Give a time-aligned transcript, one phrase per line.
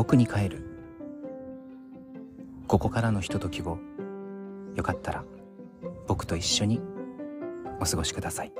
[0.00, 0.64] 僕に帰る。
[2.66, 3.76] ここからのひとときを
[4.74, 5.24] よかったら
[6.08, 6.80] 僕と一緒に
[7.82, 8.52] お過ごしください。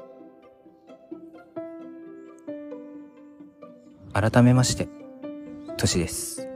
[4.13, 4.91] 改めまして
[5.79, 6.47] としです。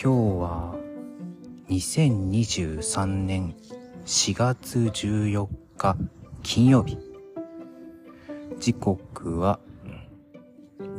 [0.00, 0.76] 今日は
[1.70, 3.56] 2023年
[4.04, 5.96] 4月14日
[6.44, 6.98] 金曜日。
[8.60, 9.58] 時刻は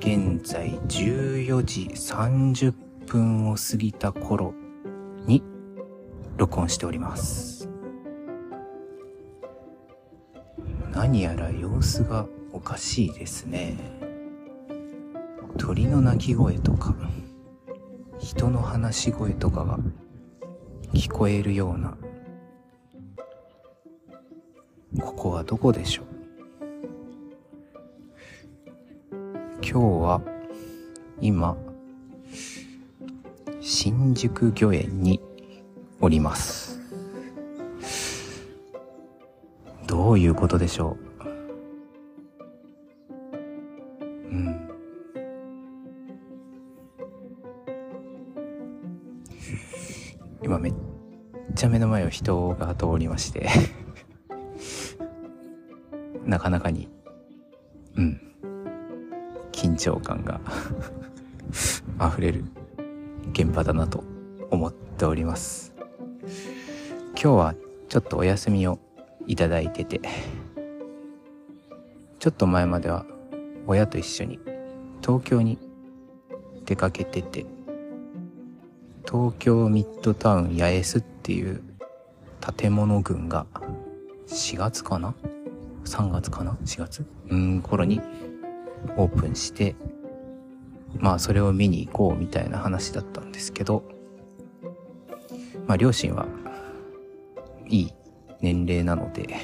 [0.05, 2.73] 現在14時30
[3.07, 4.53] 分を過ぎた頃
[5.25, 5.41] に
[6.37, 7.67] 録音しております。
[10.91, 13.77] 何やら様子がおかしいですね。
[15.57, 16.95] 鳥の鳴き声とか
[18.19, 19.79] 人の話し声とかが
[20.93, 21.97] 聞こえるような。
[25.01, 26.14] ここはどこでしょう？
[29.67, 30.21] 今日は
[31.19, 31.57] 今
[33.59, 35.19] 新宿御苑に
[35.99, 36.79] おります。
[39.87, 41.27] どういうことでしょう？
[44.29, 44.69] うん。
[50.43, 50.73] 今めっ
[51.55, 53.49] ちゃ目の前を人が通りまして。
[56.23, 56.87] なかなかに。
[57.95, 58.21] うん。
[59.75, 60.39] 緊張感が
[62.09, 62.45] 溢れる
[63.33, 64.03] 現場だなと
[64.49, 65.73] 思っております
[67.21, 67.55] 今日は
[67.89, 68.79] ちょっとお休みを
[69.27, 69.99] いただいてて
[72.19, 73.05] ちょっと前までは
[73.67, 74.39] 親と一緒に
[75.01, 75.57] 東京に
[76.65, 77.45] 出かけてて
[79.05, 81.61] 東京ミッドタウン八重洲っていう
[82.57, 83.45] 建物群が
[84.27, 85.13] 4月かな
[85.83, 87.05] ?3 月かな ?4 月？
[87.29, 88.01] うん頃に
[88.97, 89.75] オープンして
[90.97, 93.83] まあそれを見に行こうみたいな話だったんですけど
[95.67, 96.27] まあ両親は
[97.67, 97.93] いい
[98.41, 99.35] 年齢なので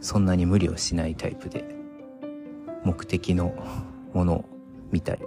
[0.00, 1.64] そんなに無理をしないタイプで
[2.84, 3.54] 目的の
[4.12, 4.44] ものを
[4.90, 5.22] 見たり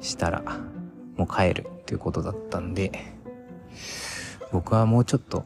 [0.00, 0.42] したら
[1.16, 2.92] もう帰るっていうことだったんで
[4.52, 5.44] 僕はもうちょっと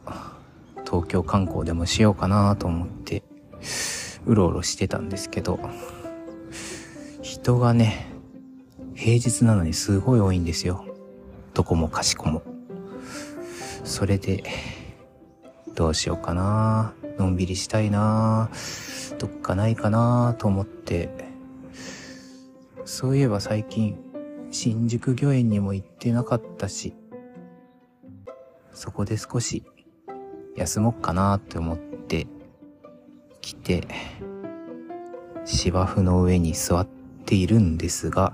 [0.85, 3.23] 東京観光でもしようかなと思って
[4.25, 5.59] うろうろしてたんですけど
[7.41, 8.05] 人がね
[8.95, 10.85] 平日なのにすごい多いんですよ。
[11.53, 12.43] どこもかしこも。
[13.85, 14.43] それで
[15.73, 16.93] どうしようかな。
[17.17, 18.49] のんびりしたいな。
[19.19, 21.09] どっかないかなと思って。
[22.83, 23.97] そういえば最近
[24.51, 26.93] 新宿御苑にも行ってなかったし。
[28.73, 29.63] そこで少し
[30.57, 32.27] 休もっかなって思って
[33.39, 33.87] 来て
[35.45, 36.98] 芝生の上に座って
[37.29, 38.33] ているんですが、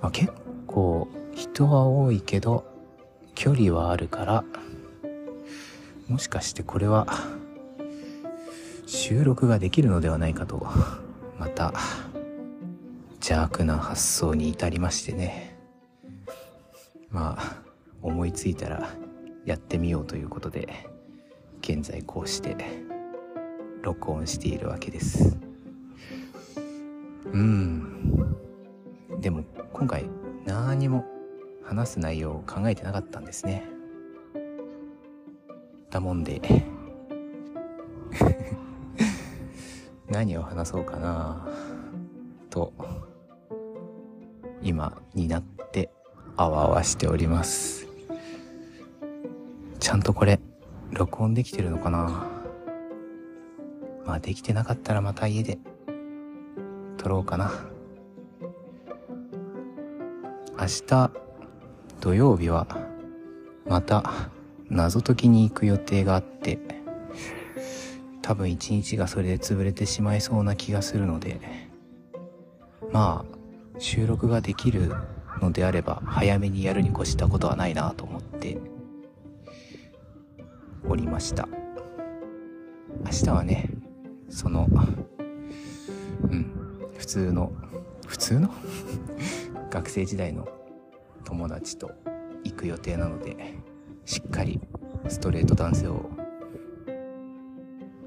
[0.00, 0.32] まあ、結
[0.68, 2.64] 構人は多いけど
[3.34, 4.44] 距離はあるから
[6.06, 7.08] もしかしてこれは
[8.86, 10.68] 収録ができるのではないかと
[11.36, 11.74] また
[13.14, 15.58] 邪悪な発想に至りましてね。
[17.10, 17.56] まあ
[18.02, 18.88] 思いついたら
[19.44, 20.88] やってみようということで
[21.60, 22.56] 現在こうして
[23.82, 25.47] 録音しているわけです。
[27.32, 28.36] うん。
[29.20, 30.08] でも今回
[30.46, 31.04] 何も
[31.62, 33.64] 話す内容を考えてなかったんですね。
[35.90, 36.40] だもんで。
[40.08, 41.46] 何を話そうかな
[42.48, 42.72] と
[44.62, 45.90] 今になって
[46.36, 47.86] あわあわしております。
[49.78, 50.40] ちゃんとこれ
[50.90, 52.26] 録音できてるのかな。
[54.06, 55.58] まあできてなかったらまた家で
[57.08, 57.50] 撮ろうかな。
[60.58, 61.10] 明日
[62.00, 62.66] 土曜日は
[63.66, 64.30] また
[64.68, 66.58] 謎解きに行く予定があって
[68.20, 71.40] 多分一日がそれで潰れてしまいそうな気がするので
[72.92, 73.38] まあ
[73.78, 74.92] 収録ができる
[75.40, 78.58] のであれば早めにやるに越したことはないなと思って
[80.86, 81.48] おりました。
[83.04, 83.70] 明日はね
[84.28, 84.68] その
[86.24, 86.57] うん。
[86.98, 87.52] 普通の
[88.06, 88.50] 普通の？
[89.70, 90.48] 学生時代の
[91.24, 91.92] 友達と
[92.42, 93.54] 行く予定なので
[94.04, 94.60] しっかり
[95.08, 96.10] ストレート男性を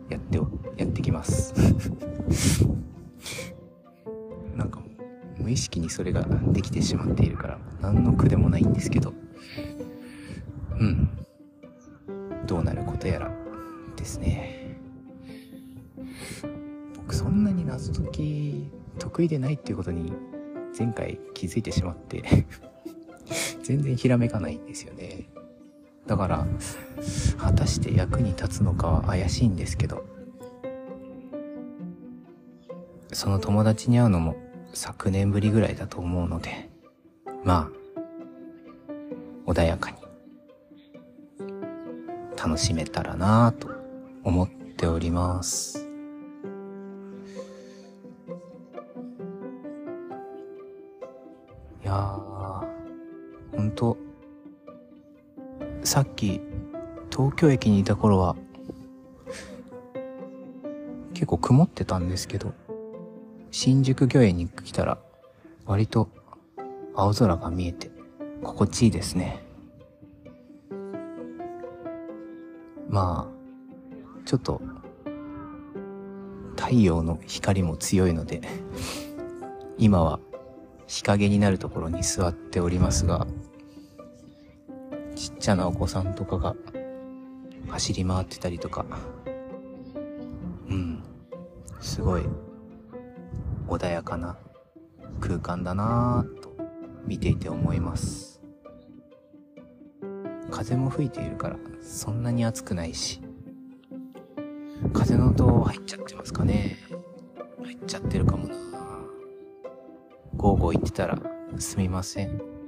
[0.10, 0.38] やって
[0.78, 1.54] やってきます。
[4.58, 4.82] なんか
[5.38, 9.14] 無意識にそれができてしまっているから何の苦でもないんですけど。
[10.80, 11.10] うん。
[12.48, 13.32] どうなることやら
[13.96, 14.78] ですね。
[16.98, 20.14] 僕そんなに謎解き得意でないっていうことに
[20.78, 22.24] 前回気づいてしまって
[23.64, 25.30] 全然ひらめかないんですよね。
[26.08, 26.48] だから、
[27.38, 30.04] 果たして役に立つのかは怪しいんですけど、
[33.14, 34.36] その友達に会うのも
[34.74, 36.70] 昨年ぶりぐらいだと思うので、
[37.44, 37.70] ま
[39.48, 39.98] あ、穏やかに
[42.38, 43.70] 楽しめたらなぁと
[44.24, 45.81] 思っております。
[53.82, 53.98] と、
[55.84, 56.40] さっき
[57.10, 58.36] 東京駅にいた頃は
[61.16, 62.54] 結構曇ってたんですけど、
[63.50, 65.00] 新宿御苑に来たら
[65.66, 66.10] 割と
[66.94, 67.90] 青空が見えて
[68.44, 69.44] 心地いいですね。
[72.88, 74.62] まあ、ちょっと
[76.56, 78.42] 太陽の光も強いので
[79.78, 80.20] 今は
[80.86, 83.26] 日陰になるところに座っておりますが、
[85.42, 86.56] ちっちゃなお子さんとかが
[87.68, 88.86] 走り回ってたりとか、
[90.70, 91.04] うん、
[91.80, 92.22] すごい
[93.68, 94.38] 穏やかな
[95.20, 96.56] 空間だなぁと
[97.08, 98.40] 見ていて思います。
[100.52, 103.20] 風も吹いているからそんなに暑くないし、
[104.94, 106.78] 風の音入っちゃってますかね。
[107.64, 108.56] 入っちゃってるかもな
[110.38, 111.20] ゴーゴー言ってたら
[111.58, 112.61] すみません。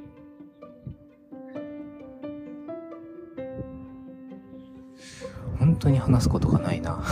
[5.73, 7.03] 本当に話すことがないな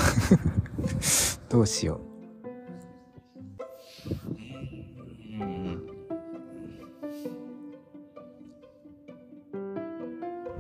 [1.50, 2.12] どうしよう。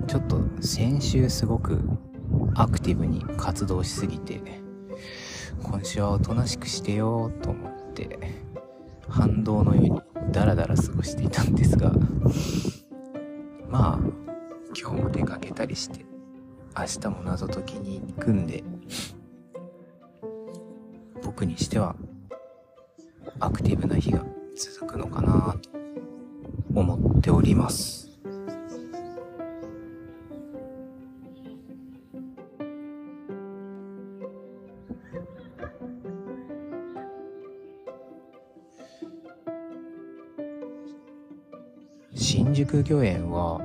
[0.07, 1.79] ちょっと先週すごく
[2.55, 4.41] アクティブに活動しすぎて、
[5.61, 8.17] 今週はおとなしくしてようと思って、
[9.07, 10.01] 反動のように
[10.31, 11.93] ダラダラ過ごしていたんですが、
[13.69, 13.99] まあ、
[14.75, 16.10] 今日も出かけたりして、
[16.77, 18.63] 明日も謎解きに行くんで、
[21.21, 21.95] 僕にしては、
[23.39, 24.23] アクティブな日が
[24.55, 25.69] 続くのかなと
[26.73, 28.09] 思っております。
[42.13, 43.61] 新宿御苑は、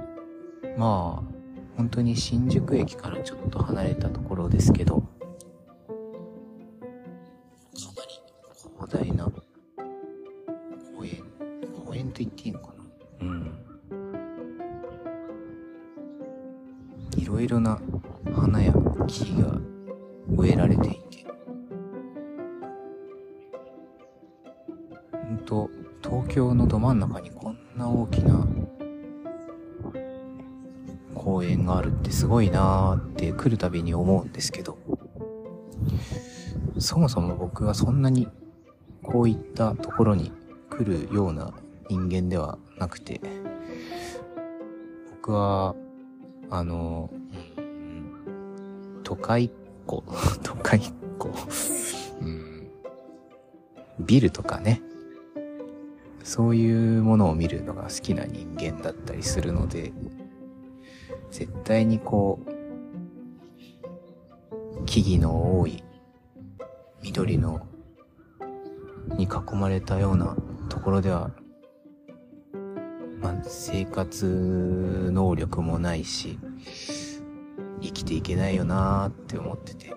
[0.76, 1.35] まあ、
[1.76, 5.06] 本当に新宿駅からちょっと離れたところですけど、か
[7.94, 8.20] なり
[8.54, 11.22] 広大な公園、
[11.86, 12.72] 公園と言っていいのか
[13.20, 13.26] な？
[13.26, 13.52] うん。
[17.16, 17.80] いろいろな
[18.34, 18.72] 花や
[19.06, 19.58] 木が
[20.36, 21.26] 植えられていて、
[25.12, 25.70] 本当
[26.02, 28.46] 東京のど真ん中にこんな大きな
[31.36, 34.78] 公園があるってすごいなーって来るたびに思うんですけど、
[36.78, 38.26] そもそも僕はそんなに
[39.02, 40.32] こういったところに
[40.70, 41.52] 来るような
[41.90, 43.20] 人間ではなくて、
[45.10, 45.74] 僕は、
[46.48, 47.10] あの、
[49.02, 49.50] 都会っ
[49.86, 50.04] 子、
[50.42, 51.28] 都会っ子、
[52.22, 52.70] うん、
[54.00, 54.80] ビルとかね、
[56.22, 59.92] そういうものを見るのが好きな人間だったりするので、
[61.30, 62.50] 絶対にこう、
[64.84, 65.82] 木々の多い、
[67.02, 67.66] 緑の、
[69.16, 70.36] に囲まれたような
[70.68, 71.30] ところでは、
[73.20, 76.38] まあ、生活能力もないし、
[77.80, 79.94] 生きていけないよなーって思ってて、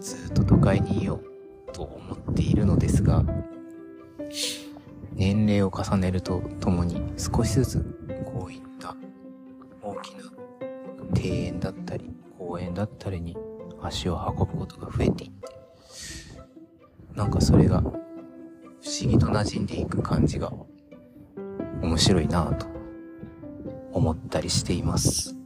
[0.00, 1.20] ずっと都会にいよ
[1.68, 3.24] うと思っているのですが、
[5.14, 7.80] 年齢を重ねるとともに少しずつ
[8.24, 8.60] こういっ
[11.12, 13.36] 庭園だったり公園だったりに
[13.82, 15.48] 足を運ぶことが増えていって
[17.14, 20.52] なんかそれが不思議と馴染んでいく感じが
[21.82, 22.66] 面白いなぁと
[23.92, 25.37] 思ったりしています。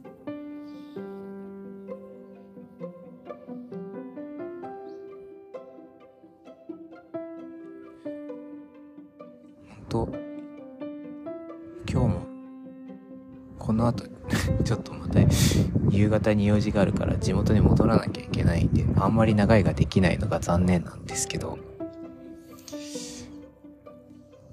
[16.13, 21.57] 方に用事があるから地元に戻らなきゃいけないんで、あんまり長いができないのが残念なんですけど、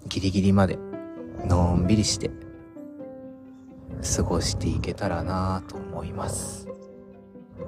[0.08, 0.78] ギリギリまで、
[1.44, 2.30] のんびりして、
[4.16, 6.66] 過ごしていけたらなぁと思います。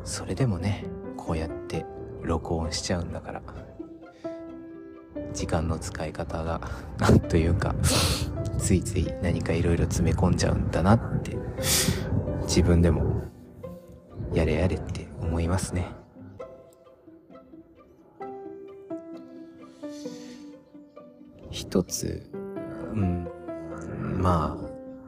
[0.05, 1.85] それでもね、こうやって
[2.23, 3.43] 録音しちゃうんだから、
[5.35, 6.61] 時間の使い方が
[6.99, 7.75] なんというか
[8.59, 11.37] ついつい何かいろいろ詰め込んじゃうんだなって
[12.43, 13.23] 自分でも
[14.35, 15.87] やれやれって思いますね。
[21.51, 22.31] 一つ
[22.95, 23.29] うん
[24.19, 24.59] ま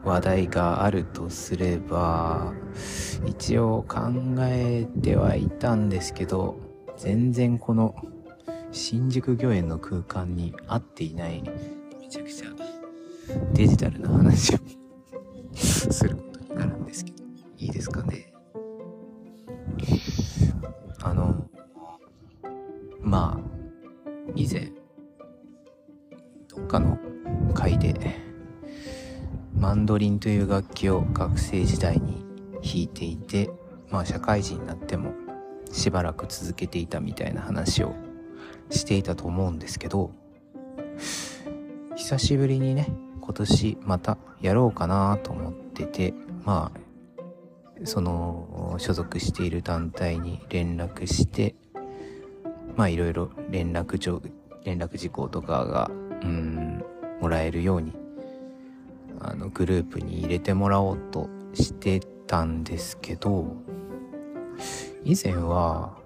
[0.05, 2.53] あ話題があるとすれば
[3.27, 4.01] 一応考
[4.41, 6.59] えてはいたんですけど
[6.99, 7.95] 全然この
[8.73, 11.43] 新宿御苑の空間に合っていない
[12.01, 12.49] めちゃくちゃ
[13.55, 14.59] デジタルな話を
[15.55, 17.23] することになるんですけど
[17.59, 18.34] いいですかね？
[23.15, 24.73] まあ以前
[26.49, 26.99] どっかの
[27.55, 27.95] 会で
[29.57, 32.25] マンドリンという楽器を学生時代に
[32.61, 33.51] 弾いていて
[33.89, 35.13] まあ社会人になっても
[35.71, 37.95] しばらく続けていたみたいな話を
[38.71, 40.11] していたと思うんですけど
[41.95, 51.55] 久しぶりにね今年またやろうかなと思っててまあその所属している団体に連絡して
[52.77, 54.23] まあいろいろ連絡状
[54.65, 55.91] 連絡事項とかが
[56.23, 56.85] うん
[57.21, 57.93] もらえるように
[59.21, 63.57] あのグループに入れてもらおうとしてたんですけど
[65.05, 66.05] 以前は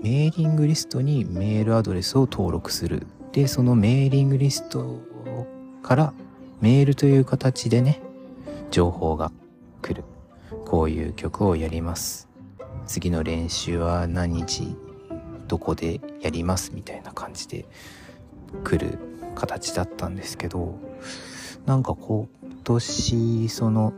[0.00, 3.04] メーリングリストにメールアドレスを登録する。
[3.32, 5.00] で、そのメーリングリスト
[5.82, 6.12] から
[6.60, 8.00] メールという形でね、
[8.70, 9.32] 情報が
[9.82, 10.04] 来る。
[10.66, 12.28] こういう曲をやります。
[12.86, 14.76] 次の練習は何日、
[15.48, 17.66] どこでやりますみたいな感じで
[18.64, 18.98] 来る
[19.34, 20.78] 形だったんですけど、
[21.66, 22.28] なんか今
[22.64, 23.92] 年、その、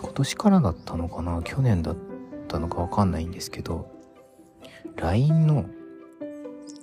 [0.00, 1.42] 今年からだったのかな？
[1.42, 1.96] 去年だっ
[2.48, 3.90] たのかわかんないんですけど、
[4.96, 5.66] LINE の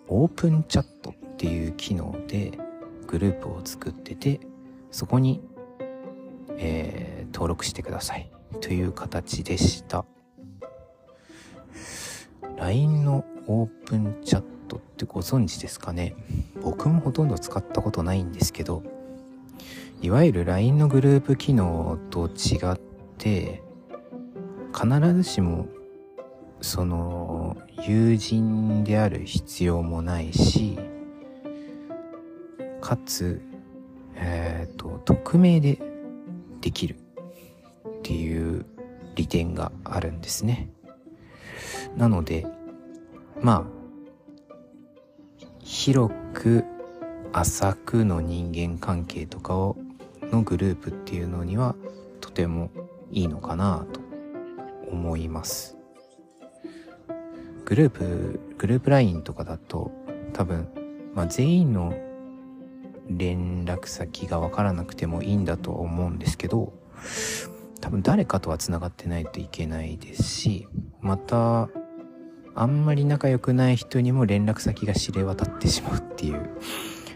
[0.08, 2.58] オープンチャットっていう機能で
[3.08, 4.40] グループを作ってて、
[4.92, 5.42] そこに、
[6.58, 10.06] えー、登録してくださいという形でした。
[12.58, 16.16] LINE のオープンチャットってご存知ですかね？
[16.62, 18.84] 僕もほとんど使ったことないんですけど、
[20.02, 22.80] いわゆる LINE のグループ機能と違っ
[23.18, 23.62] て、
[24.74, 25.68] 必ずしも
[26.62, 30.78] その友人である必要もないし
[32.82, 33.42] かつ
[34.16, 35.80] えっ、ー、と匿名で
[36.62, 38.66] できるっていう
[39.16, 40.70] 利点があるんですね。
[41.98, 42.46] なので
[43.42, 43.80] まあ
[45.60, 46.66] 広く
[47.32, 49.78] 浅くの人間関係とかを
[50.32, 51.76] のグループっていうのには
[52.22, 52.70] とても
[53.12, 54.02] いいのかなと
[54.92, 55.78] 思います。
[57.66, 59.92] グループ、グループ LINE とかだと
[60.34, 60.68] 多分、
[61.14, 61.94] まあ、全員の
[63.08, 66.74] 連絡先がわからなくてもいいんだと思うんですけど、
[67.80, 70.68] 多分誰かとは繋がってないといけないですし、
[71.00, 71.70] また、
[72.60, 76.50] あんまり仲良くない人にも連絡先が知れ渡ってしまうっていう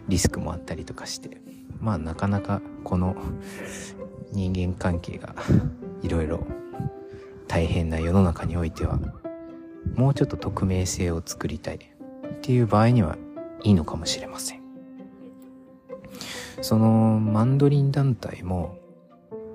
[0.08, 1.42] リスクもあったりとかして、
[1.82, 3.14] まあなかなかこの
[4.32, 5.36] 人間関係が
[6.02, 6.48] いろいろ
[7.50, 9.02] 大変な世の中においては
[9.96, 11.80] もうちょっと匿名性を作りたいっ
[12.42, 13.18] ていう場合には
[13.64, 14.64] いいのかもしれません。
[16.62, 18.78] そのマンドリン団体も、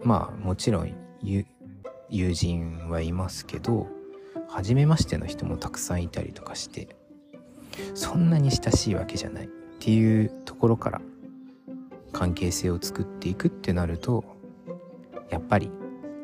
[0.05, 3.87] まあもちろん友人はいますけど、
[4.49, 6.97] 初めましての人もたくさんいたりとかして、
[7.95, 11.01] そんなに親しいわけじゃないっていうところから
[12.13, 14.25] 関係性を作っていくってなると、
[15.31, 15.71] やっぱり、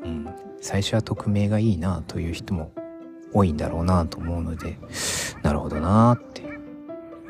[0.03, 2.73] うん、最初は匿名がいいなという人も
[3.33, 4.79] 多いんだろうなと思うので、
[5.43, 6.43] なるほどなって、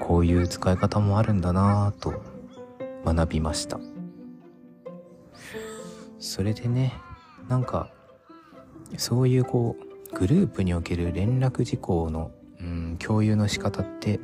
[0.00, 2.22] こういう使い方もあるんだなーと
[3.04, 3.78] 学びました。
[6.18, 6.94] それでね、
[7.48, 7.90] なんか、
[8.96, 12.30] そういうこう、グループにおける連絡事項の、
[12.60, 14.20] うん、共有の仕方って、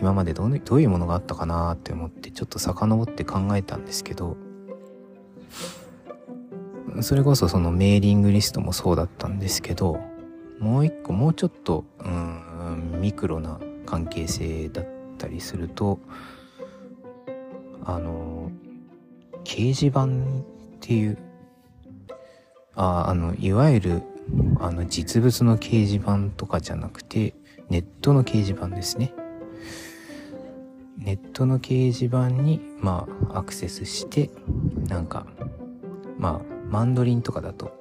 [0.00, 4.36] 今までどどういうものがあったかなって思って、ちょっと遡って考えたんですけど、
[7.02, 10.00] それこそそのメーリングリストもそうだったんですけど、
[10.58, 15.98] もう一個もうちょっとうんミクロな関係性だったりすると
[17.84, 18.52] あの
[19.42, 20.08] 掲示板っ
[20.80, 21.18] ていう
[22.74, 24.02] ああのいわゆる
[24.58, 27.34] あの実物の掲示板とかじゃなくて
[27.68, 29.12] ネットの掲示板ですね。
[30.98, 34.30] ネットの掲示板にまあアクセスして
[34.86, 35.26] なんか
[36.18, 37.72] まあマンドリンとかだと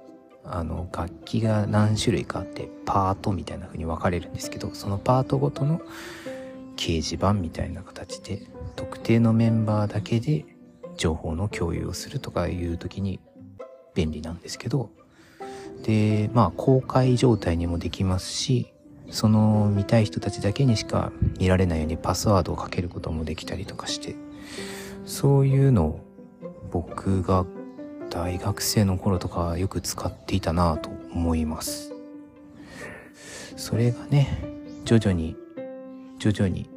[0.45, 5.81] あの楽器が何種類かあってパートみたいな風に分かれるんですけどそのパートごとの
[6.75, 10.45] 掲示板みたいな形で特定のメンバーだけで
[10.95, 13.19] 情報の共有をするとかいう時に
[13.93, 14.89] 便利なんですけど
[15.83, 18.73] でまあ公開状態にもできますし
[19.09, 24.15] その見たい人たちだけにしか見られないようにパスワードをかけることもできたりとかして
[25.05, 25.99] そういうのを
[26.71, 27.45] 僕が
[28.09, 31.93] 大学生の頃とかよく使っていたなぁと思います。
[33.55, 34.43] それがね
[34.85, 35.35] 徐々に
[36.17, 36.69] 徐々に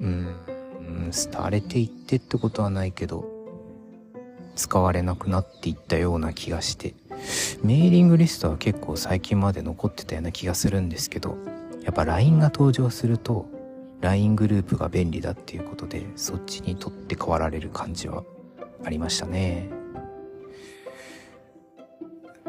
[0.00, 3.26] うん廃れていってってことはないけど
[4.54, 6.94] 使われなくなっていったような気がして。
[7.62, 11.36] メーリングリストは結構最近まで残ってたような気がするんですけど
[11.82, 13.46] やっぱ LINE が登場すると
[14.00, 18.24] LINE グループが便利だっていうことでそっちに取って代わられる感じは
[18.84, 19.68] ありましたね。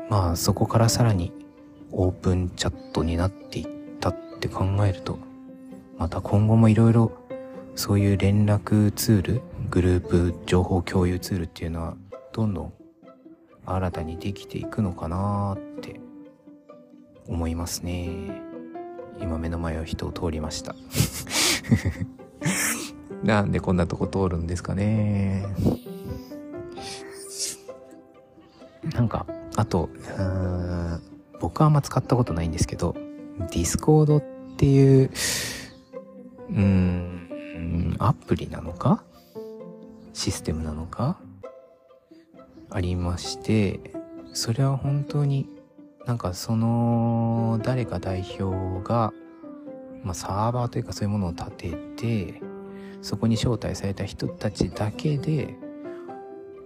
[0.10, 1.32] まあそこからさらに
[1.92, 3.68] オープンチャットになっていっ
[4.00, 5.20] たって考えると
[5.98, 7.12] また今後もいろいろ
[7.76, 11.96] そういう連絡ツールグループ情報共有ツールっていうのは
[12.34, 12.74] どんどん
[13.76, 16.00] 新たにできていくのかなって
[17.28, 18.42] 思いますね。
[19.22, 20.76] 今目の前を人を通りました。
[23.24, 25.46] なんでこんなとこ通るんですかね。
[28.94, 29.90] なんかあと
[31.40, 32.96] 僕はあんま使ったことないんですけど
[33.38, 34.24] Discord っ
[34.58, 35.12] ていう
[36.50, 39.04] うんアプリなのか？
[40.14, 41.20] システムなのか？
[42.70, 43.80] ありまして
[44.34, 45.48] それは本当に
[46.06, 49.14] なんかその誰か代表が、
[50.04, 52.42] まあ、サーバーというかそういうものを立てて
[53.02, 55.56] そこに招待された人たちだけで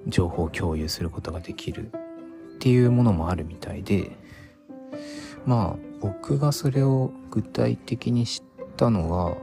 [0.08, 1.92] 情報共有することができる
[2.56, 4.12] っていうものもあるみたいで
[5.46, 8.44] まあ僕がそれを具体的に知っ
[8.76, 9.38] たのは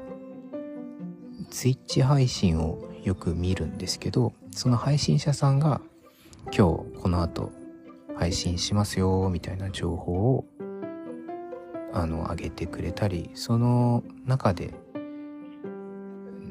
[1.51, 5.81] ツイッチ配信をよく見るんですけどその配信者さんが
[6.47, 6.59] 今日
[7.01, 7.53] この後
[8.17, 10.45] 配信しますよみたいな情報を
[11.93, 14.75] あの上げてくれたりその中で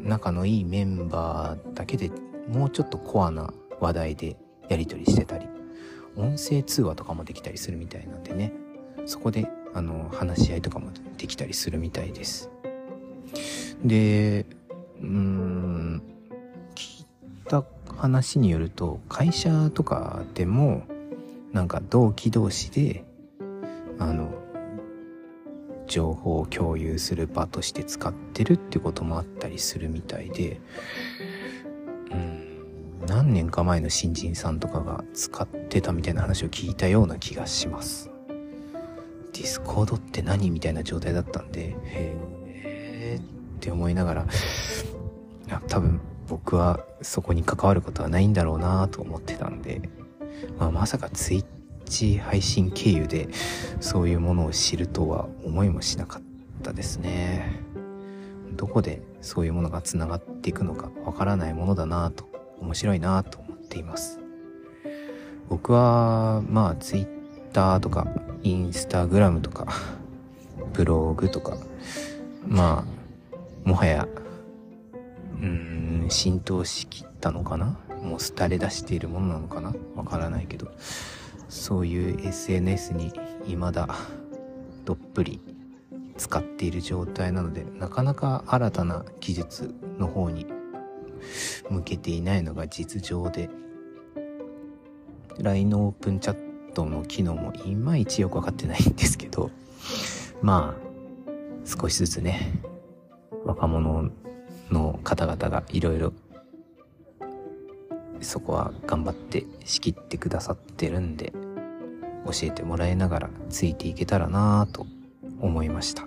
[0.04, 2.12] 仲のいいメンバーだけで
[2.48, 4.38] もうちょっとコアな話題で
[4.70, 5.48] やり取りしてたり
[6.16, 8.54] 音声通話とかもできたりするみたいなんでね。
[9.10, 12.50] そこであの話し合いとかもできたりするみたいです。
[13.84, 14.46] で
[15.02, 16.04] うーん
[16.76, 17.06] 聞い
[17.46, 17.64] た
[18.00, 20.84] 話によると会社とかでも
[21.52, 23.04] なんか同期同士で
[24.00, 24.34] あの
[25.88, 30.62] 情報を共有する場として使ってるってこともあったりするみたいで
[32.12, 38.12] うん何年か前の新人さんとかが使ってたみたいな話を聞いたような気がします。
[39.34, 44.26] Discord って何みたいな状態だったんでへえって思いながら
[45.68, 49.82] 多分僕はそこに関わることはないんだろうなと思ってたんで、
[50.60, 51.46] まあ、まさかツイッ
[51.86, 53.28] チ配信経由で
[53.80, 56.22] そういうものを知るとは思いもしなかっ
[56.62, 57.64] たですね。
[58.52, 64.20] どこでそういうものがつながっていくのかわからないものだなと面白いなと思っています。
[65.50, 67.08] 僕はまあツイッ
[67.54, 68.08] ターとか
[68.44, 69.68] インスタグラムとか
[70.74, 71.58] ブログとか
[72.48, 74.08] まあもはや
[75.42, 77.78] うん浸透しきったのかな？
[78.02, 79.74] もう廃れ出しているものなのかな？
[79.96, 80.72] わからないけど。
[81.48, 83.12] そういう SNS に
[83.46, 83.88] 未だ
[84.86, 85.42] どっぷり
[86.18, 90.46] 使っている状態なのでなかなか新たな技術の方に
[91.70, 93.50] 向けていないのが実情で。
[95.42, 99.52] LINE のオープンチャットの機能もいまいちよくわかってないんですけど
[100.42, 100.82] まあ
[101.66, 102.60] 少しずつね
[103.46, 104.10] 若者
[104.72, 106.14] の方々がいろいろ
[108.22, 111.32] そこは頑張って仕切ってくださってるんで
[112.26, 114.86] 教えてもらいながらついていけたらなぁと
[115.40, 116.04] 思いました。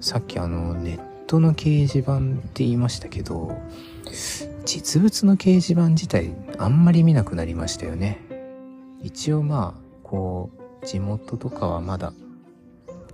[0.00, 3.56] さっきあのネットの掲示板って言いましたけど
[4.64, 8.18] 実物の掲示板自体あんまり見なくなりましたよね。
[9.00, 10.50] 一応まあこ
[10.82, 12.12] う地元とかはまだ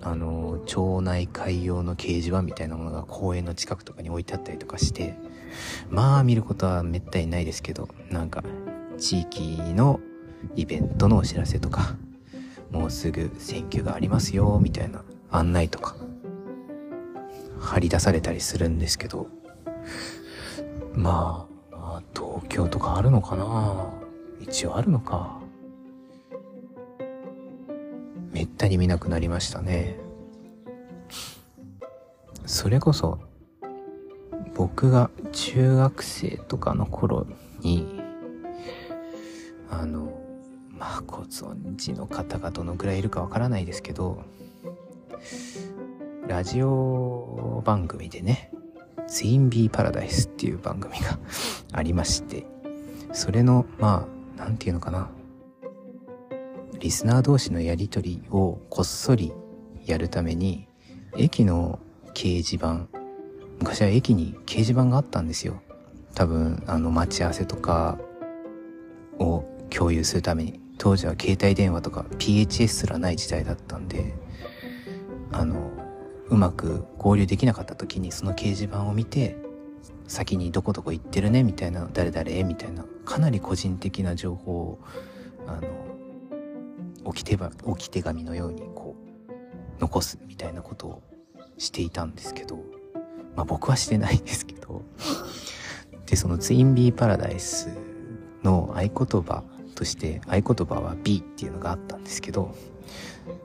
[0.01, 5.17] あの町内会用の掲示板みたいなものが公園の近くとかに置いてあったりとかして
[5.91, 8.45] まあ見ることはめったにないですけどなんか
[8.97, 10.01] 地域の
[10.55, 11.97] イベントのお知らせとか
[12.71, 15.97] もうすぐ選挙がありますよみたいな案内とか
[17.59, 19.27] 張り出されたりするんですけど
[20.95, 23.93] まあ東京とかあるのかな？
[24.41, 25.41] 一応あるのか。
[28.39, 29.99] めったに見なくなりましたね。
[32.47, 33.19] それこそ
[34.55, 37.27] 僕が中学生とかの頃
[37.63, 38.01] に
[39.69, 40.21] あの
[40.71, 44.23] まあご存知の方がどのくらいいるかわからないですけど
[46.29, 48.53] ラジオ番組でね
[49.09, 51.19] ツインビーパラダイスっていう番組が
[51.73, 52.47] ありまして
[53.13, 54.07] それのま
[54.39, 55.11] あなんていうのかな
[56.81, 59.33] リスナー同士のやりとりをこっそり
[59.85, 60.69] やるために
[61.17, 61.79] 駅の
[62.15, 62.87] 掲示板
[63.59, 65.61] 昔は駅に掲示板があったんですよ。
[66.15, 67.99] 多分あの待ち合わせとか
[69.19, 70.69] を共有するために。
[70.79, 74.15] 当時は携帯電話とか PHS すらない時代だったんで
[75.33, 75.71] あの
[76.29, 79.37] うまく合流できなかった時にその掲示板を見て
[80.07, 84.79] 先にどこどこ行ってるねみたいな誰々みたいなかなり個人的な情報を
[85.47, 85.63] あの
[87.09, 91.03] 置き手ば置き手紙のようにこう残すみたいなことを
[91.57, 92.57] していたんですけど
[93.35, 94.83] まあ僕はしてないんですけど
[96.05, 97.71] でそのツインビーパラダイス
[98.43, 99.43] の合言葉
[99.75, 102.55] として合言葉は B っていうのがあったんですけど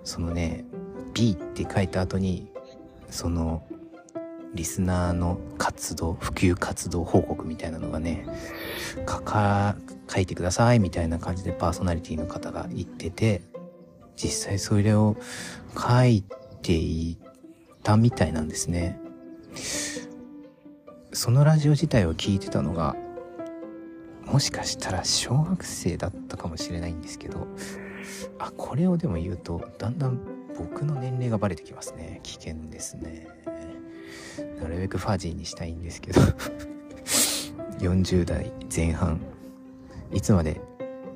[0.04, 0.66] そのね
[1.14, 2.52] B って書いた後に
[3.10, 3.64] その
[4.54, 8.26] リスナーの活動普及活動報告みたいなのがね
[9.08, 9.78] 書か
[10.10, 13.53] 書いてくださいみたいな感じでパーソナリティの方が言ってて
[14.16, 15.16] 実際それを
[15.78, 16.24] 書い
[16.62, 17.18] てい
[17.84, 19.00] たみたいなんですね。
[21.12, 22.96] そのラジオ自体を聞いてたのが
[24.26, 27.48] もしかしたら小学生だったかもしれないんですけど
[28.40, 30.20] あこれをでも言うとだんだん
[30.58, 32.20] 僕の年齢がバレてきますね。
[32.24, 33.28] 危険ですね。
[34.62, 36.22] なるべくファジーにしたいんですけど。
[37.80, 39.20] 40代前半。
[40.12, 40.62] いつまで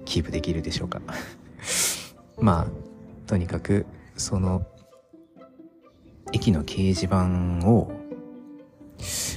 [0.06, 1.02] キープできるでしょうか。
[2.40, 2.87] まあ
[3.28, 3.86] とにかく
[4.16, 4.66] その
[6.34, 7.92] 駅の掲示板を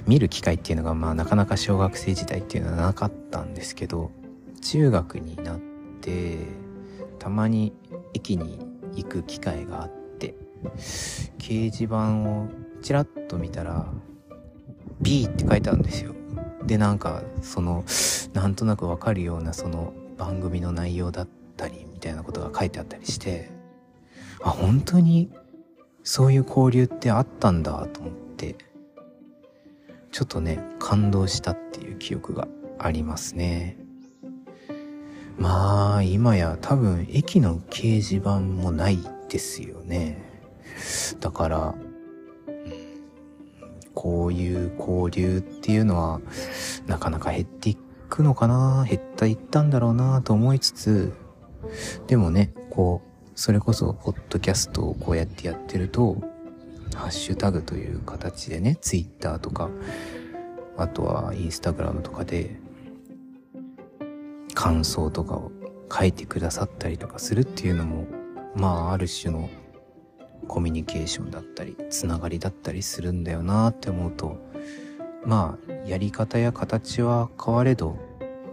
[0.06, 4.10] 見る機会っていうのがまあなかなか小学生時代っていうのはなかったんですけど
[4.62, 5.60] 中学になっ
[6.00, 6.38] て
[7.18, 7.72] たまに
[8.14, 8.58] 駅に
[8.94, 10.34] 行く機会があって
[11.38, 12.48] 掲示板を
[12.82, 13.86] ちらっと見たら
[15.00, 16.14] B って書いてあるんですよ。
[16.64, 17.84] でなんかその
[18.32, 23.50] なんとなくわかるようなその番組の内容だったりみたいなことが書いてあったりして
[24.42, 25.30] あ本当に
[26.02, 28.56] そういう交流ってあったんだと思って
[30.12, 32.48] ちょっとね感動したっていう記憶が
[32.78, 33.76] ありますね。
[35.38, 38.98] まあ今や多分駅の掲示板もない
[39.28, 40.18] ですよね。
[41.20, 41.74] だから、
[43.94, 46.20] こういう交流っていうのは
[46.86, 47.76] なかなか減ってい
[48.08, 51.12] くのかな減ったいったんだろうなと思いつつ
[52.06, 53.09] でもねこう
[53.40, 56.18] それこそポッドキャストをこうやってやってると
[56.94, 59.70] ハッシュタグという形でねツイッターとか
[60.76, 62.60] あとはインスタグラムとかで
[64.52, 65.50] 感想とかを
[65.90, 68.06] 書いてくださったりとかするっていうのも
[68.54, 69.48] まあある種の
[70.46, 74.36] コミュニケーションだったりつながりだったりするんだよなって思うと
[75.24, 77.96] まあやり方や形は変われど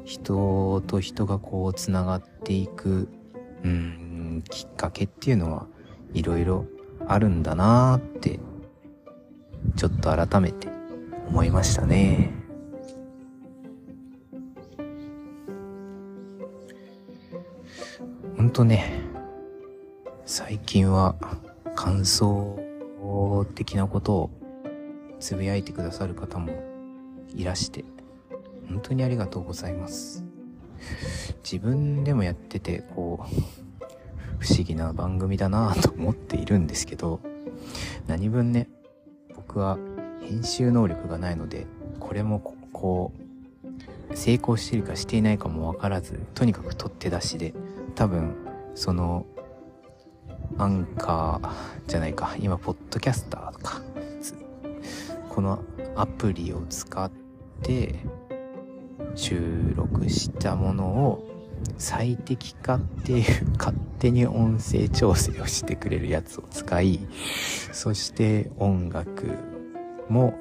[0.06, 3.10] 人と人がこうつながっていく
[3.66, 4.07] うん
[4.42, 5.68] きっかけっていうのは
[6.14, 6.66] いろいろ
[7.08, 8.40] あるんだなーって
[9.76, 10.68] ちょっと改めて
[11.28, 12.32] 思いましたね。
[18.38, 19.02] ほんとね、
[20.26, 21.16] 最近は
[21.76, 22.58] 感想
[23.56, 24.30] 的なことを
[25.20, 26.52] つぶやいてくださる方も
[27.36, 27.84] いらして、
[28.70, 30.24] 本当にありがとうございます。
[31.44, 33.67] 自分でもやってて、こう、
[34.40, 37.20] 不思議な番組だなぁと思っているんですけど、
[38.08, 38.70] 何分ね、
[39.36, 39.78] 僕は
[40.22, 41.66] 編集能力がないので、
[42.00, 42.40] これも
[42.72, 47.54] こう、成功してるかしていないかもわからず、とにかく取って出しで、
[47.96, 48.36] 多分、
[48.76, 49.26] その、
[50.58, 53.82] アンカーじゃないか、今、ポッドキャスターとか、
[55.30, 55.60] この
[55.96, 57.12] アプリを使っ
[57.62, 58.00] て
[59.14, 61.37] 収録したものを
[61.78, 67.00] 最適化っていう勝手に音声調整をしてくれるやつを使い、
[67.72, 69.28] そして音楽
[70.10, 70.34] も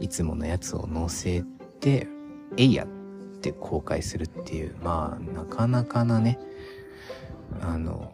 [0.00, 1.44] いつものやつを載せ
[1.80, 2.06] て、
[2.56, 2.86] えいやっ
[3.40, 6.38] て公開するっていう、まあなかなかなね、
[7.60, 8.12] あの、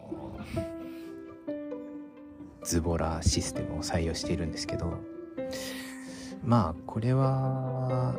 [2.63, 4.99] ズボラシステムを採用しているんですけど、
[6.43, 8.15] まあこれは、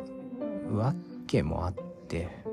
[0.71, 0.93] わ
[1.27, 1.86] けもあって、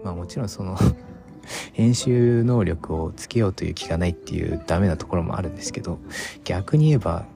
[0.02, 0.76] まあもちろんその
[1.72, 5.98] 編集能力をつけようという気がないっていうダメなところもあるんですけど
[6.44, 7.26] 逆に言えば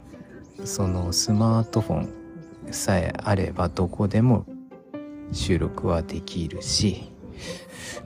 [0.64, 2.09] そのスマートフォン
[2.70, 4.44] さえあればどこでも
[5.33, 7.12] 収録はできるし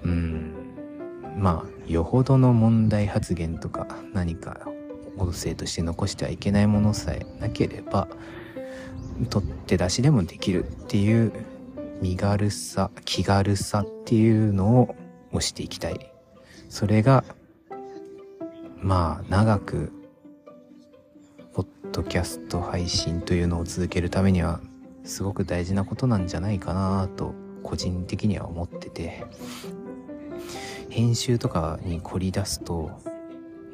[0.05, 0.53] うん
[1.37, 4.69] まあよほどの問題発言とか何か
[5.17, 8.09] 音声として残してはいけないものさえなければ
[9.31, 11.33] 取って出しでもできるっていう
[12.03, 14.95] 身軽さ気軽さっていうのを
[15.33, 16.13] 推していきたい。
[16.69, 17.25] それが
[18.81, 19.93] まあ長く
[21.55, 24.61] ポッドキャスト配信というのを続けるためには
[25.05, 29.25] すごく大事なことなんじゃないかなと個人的には思ってて。
[30.93, 32.91] 編集とかに凝り出すと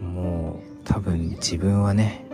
[0.00, 2.26] もう多分自分はね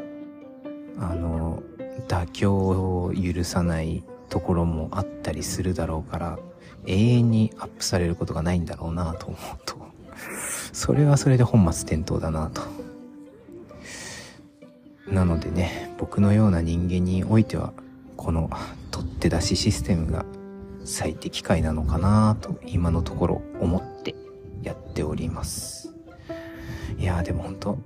[0.98, 1.62] あの
[2.06, 6.38] 妥協を許さないところもあったりするだろうから
[6.86, 9.76] 永遠にアップされることがないんだろうなと思うと。
[10.72, 12.62] それはそれで本末転倒だなと。
[15.08, 17.72] なのでね僕のような人間においては
[18.16, 18.50] この
[18.90, 20.24] 取って出しシステムが
[20.84, 24.14] 最適解なのかなと今のところ思って
[24.62, 25.94] やっております。
[26.98, 27.78] いやでも本当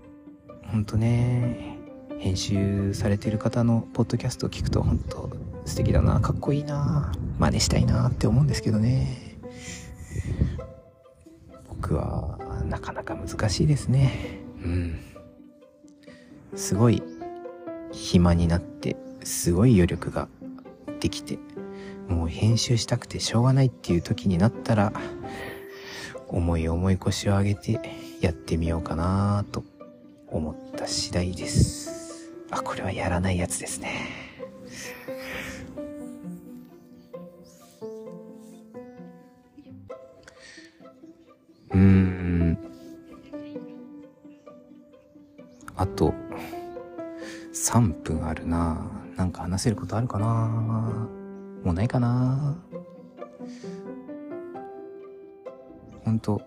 [0.70, 1.79] 本当ね
[2.18, 5.31] 編集されてる方のポッドキャストを聞くと本当
[5.68, 9.38] 素敵だなかっこいいな真似したいなって思うんですけどね。
[11.68, 14.40] 僕はなかなか難しいですね。
[14.64, 14.98] うん。
[16.57, 17.02] すごい
[17.92, 20.28] 暇になってすごい余力が
[21.00, 21.38] できて
[22.09, 24.92] もう編集したくてしょうがないっていう時になったら
[26.28, 27.81] 重い重い腰を上げて
[28.20, 29.62] やってみようかなと
[30.28, 32.33] 思った次第です。
[32.50, 34.27] あこれはやらないやつですね。
[41.70, 42.59] うん。
[45.76, 46.12] あと
[47.52, 48.90] 3分あるな。
[49.16, 51.09] なんか話せることあるかな。
[51.64, 52.57] もうないかな。
[56.04, 56.40] ほんと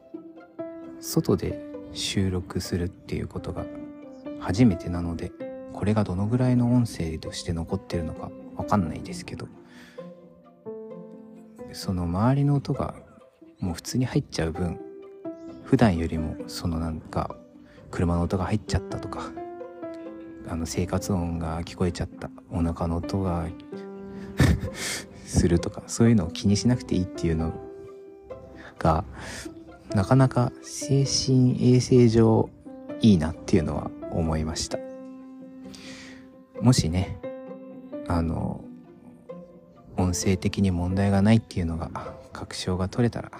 [0.99, 3.65] 外で収録するっていうことが
[4.39, 5.31] 初めてなので
[5.73, 9.47] これがどのぐらいの音声として残ってるのかわかんないですけど。
[11.73, 12.95] その周りの音が
[13.59, 14.79] もう普通に入っちゃう分
[15.71, 17.33] 普段よりもそのなんか
[17.91, 19.31] 車の音が入っちゃったとか
[20.49, 22.29] あの生活音が聞こえちゃった。
[22.49, 23.47] お腹の音が
[25.25, 27.53] するとかそういうのを気にしなくていいっていうの
[28.79, 29.05] が
[29.95, 32.49] なかなか精神衛生上
[32.99, 34.77] いいなっていうのは思いました。
[36.59, 37.17] もしね
[38.09, 38.61] あの
[39.95, 41.89] 音声的に問題がないっていうのが
[42.33, 43.31] 確証が取れたら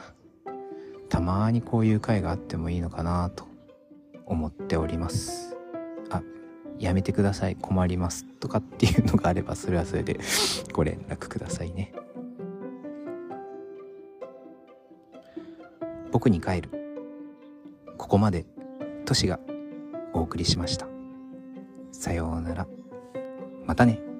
[1.12, 3.46] たまにこういう回があってもいいのかなと
[4.26, 5.58] 思っております。
[6.10, 6.24] あ
[6.80, 7.58] やめてください。
[7.58, 10.22] 困りますとかっていうのがあればそれはそれで
[10.72, 11.94] ご連絡くださいね。
[16.14, 16.70] 僕に帰る。
[17.98, 18.46] ここまで
[19.04, 19.38] トシが
[20.14, 20.88] お送りしました。
[21.92, 22.68] さようなら。
[23.66, 24.11] またね。